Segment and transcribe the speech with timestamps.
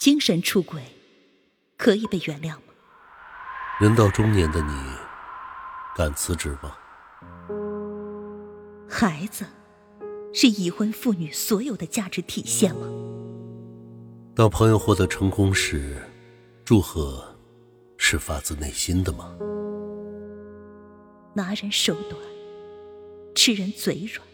[0.00, 0.82] 精神出轨
[1.76, 2.72] 可以被原谅吗？
[3.78, 4.72] 人到中年的你，
[5.94, 6.74] 敢辞职吗？
[8.88, 9.44] 孩子
[10.32, 12.86] 是已婚妇女所有的价值体现吗？
[14.34, 16.02] 当朋友获得成功时，
[16.64, 17.36] 祝贺
[17.98, 19.36] 是发自内心的吗？
[21.34, 22.18] 拿人手短，
[23.34, 24.26] 吃人嘴软，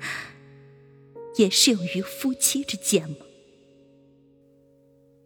[1.36, 3.16] 也适用于夫妻之间吗？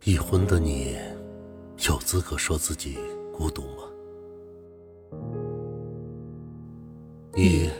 [0.08, 0.96] 已婚的你，
[1.86, 2.98] 有资格说自己
[3.30, 3.82] 孤独吗？
[7.34, 7.70] 你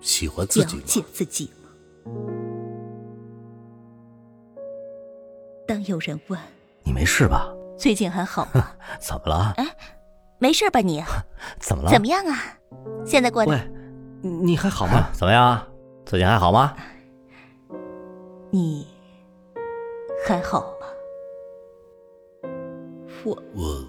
[0.00, 0.82] 喜欢自己吗？
[0.82, 1.68] 了解自己吗？
[5.68, 6.40] 当有人问
[6.82, 7.52] 你没事吧？
[7.76, 8.74] 最近还好吗？
[8.98, 9.52] 怎么了？
[9.58, 9.76] 哎，
[10.38, 11.04] 没事吧你？
[11.60, 11.90] 怎么了？
[11.90, 12.38] 怎么样啊？
[13.04, 13.60] 现在过得喂，
[14.22, 15.08] 你还好吗？
[15.12, 15.62] 怎么样？
[16.06, 16.74] 最近还好吗？
[18.50, 18.86] 你
[20.26, 20.79] 还好吗？
[23.22, 23.86] 我我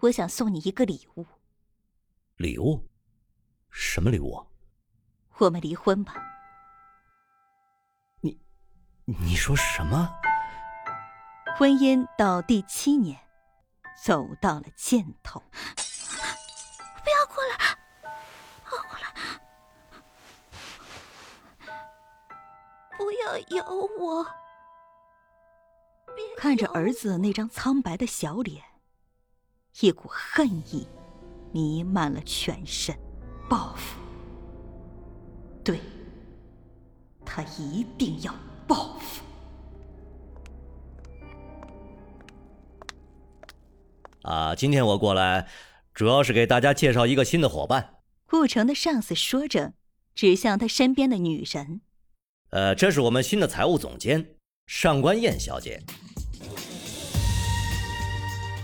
[0.00, 1.26] 我想送你一个礼物，
[2.36, 2.86] 礼物？
[3.70, 4.46] 什么礼物？
[5.38, 6.14] 我们离婚吧。
[8.20, 8.38] 你，
[9.06, 10.10] 你说什么？
[11.56, 13.18] 婚姻到第七年，
[14.04, 15.42] 走到了尽头。
[23.24, 23.66] 要咬
[23.98, 24.26] 我！
[26.36, 28.62] 看着儿子那张苍白的小脸，
[29.80, 30.86] 一股恨意
[31.52, 32.94] 弥漫了全身。
[33.48, 33.98] 报复，
[35.62, 35.80] 对，
[37.24, 38.34] 他一定要
[38.66, 39.22] 报复。
[44.22, 45.48] 啊，今天我过来，
[45.92, 48.02] 主要是给大家介绍一个新的伙伴。
[48.26, 49.74] 顾城的上司说着，
[50.14, 51.80] 指向他身边的女人。
[52.54, 54.24] 呃，这是我们新的财务总监
[54.68, 55.82] 上官燕小姐。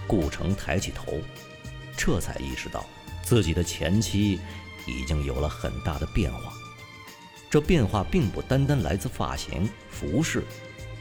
[0.06, 1.14] 顾城抬起头，
[1.96, 2.86] 这才意识到
[3.24, 4.38] 自己的前妻
[4.86, 6.52] 已经有了很大的变化。
[7.50, 10.44] 这变化并不单单来自发型、服饰，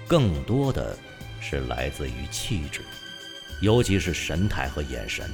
[0.08, 0.98] 更多的
[1.40, 2.82] 是来自于气质，
[3.62, 5.32] 尤其是神态和眼神。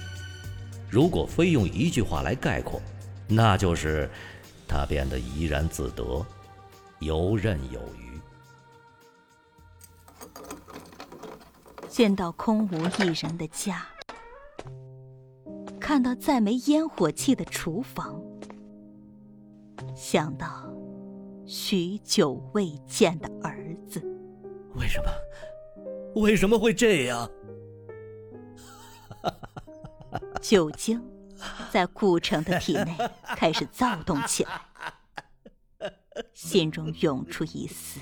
[0.89, 2.81] 如果非用一句话来概括，
[3.29, 4.09] 那就是
[4.67, 6.25] 她变得怡然自得。
[6.99, 8.19] 游刃有余。
[11.87, 13.85] 见到空无一人的家，
[15.79, 18.21] 看到再没烟火气的厨房，
[19.95, 20.69] 想到
[21.45, 24.01] 许久未见的儿子，
[24.75, 25.09] 为什么？
[26.21, 27.29] 为什么会这样？
[30.41, 31.01] 酒精
[31.71, 32.95] 在顾城的体内
[33.37, 34.64] 开始躁动起来。
[36.33, 37.99] 心中涌出一丝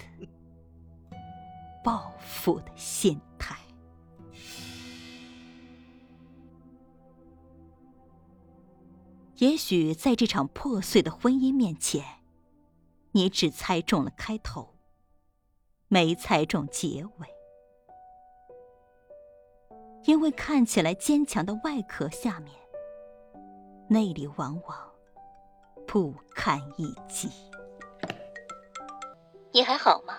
[1.83, 3.57] 报复的心态。
[9.37, 12.03] 也许在这场破碎的婚姻面前，
[13.11, 14.75] 你只猜中了开头，
[15.87, 17.27] 没猜中结尾。
[20.05, 22.53] 因为看起来坚强的外壳下面，
[23.89, 24.91] 内里往往
[25.87, 27.29] 不堪一击。
[29.53, 30.15] 你还好吗？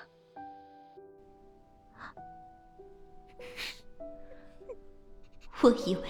[5.61, 6.03] 我以为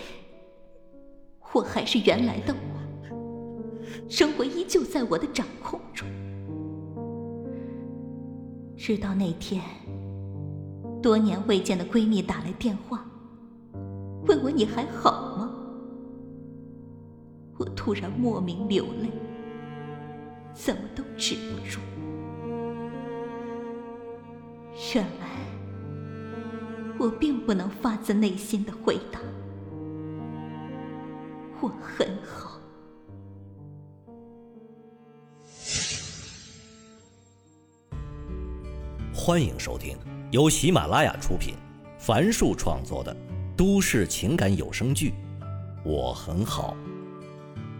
[1.54, 6.06] 我还是原来的我，生活依旧在我的掌控中。
[8.76, 9.62] 直到那天，
[11.00, 13.06] 多年未见的闺蜜打来电话，
[14.26, 15.50] 问我你还好吗？
[17.56, 19.08] 我突然莫名流泪，
[20.52, 21.80] 怎么都止不住。
[24.74, 25.28] 原来，
[26.98, 29.20] 我并不能发自内心的回答。
[31.60, 32.58] 我很好。
[39.14, 39.96] 欢迎收听
[40.32, 41.54] 由喜马拉雅出品、
[41.96, 43.16] 樊树创作的
[43.56, 45.10] 都市情感有声剧
[45.84, 46.76] 《我很好》，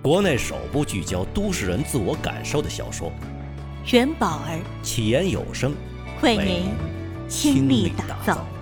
[0.01, 3.11] 国内首部聚焦都市人自我感受的小说。
[3.93, 5.75] 元宝儿起言有声。
[6.25, 6.75] 为您
[7.29, 8.54] 倾力打造。